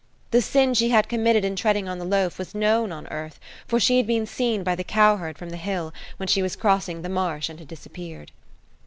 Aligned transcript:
The 0.31 0.41
sin 0.41 0.73
she 0.73 0.89
had 0.89 1.07
committed 1.07 1.45
in 1.45 1.55
treading 1.55 1.87
on 1.87 1.99
the 1.99 2.05
loaf 2.05 2.39
was 2.39 2.55
known 2.55 2.91
on 2.91 3.05
earth, 3.09 3.39
for 3.67 3.79
she 3.79 3.97
had 3.97 4.07
been 4.07 4.25
seen 4.25 4.63
by 4.63 4.73
the 4.73 4.83
cowherd 4.83 5.37
from 5.37 5.51
the 5.51 5.57
hill, 5.57 5.93
when 6.17 6.25
she 6.25 6.41
was 6.41 6.55
crossing 6.55 7.03
the 7.03 7.07
marsh 7.07 7.49
and 7.49 7.59
had 7.59 7.67
disappeared. 7.67 8.31